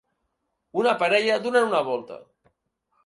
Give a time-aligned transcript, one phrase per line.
[0.83, 2.21] Una parella donant una volta.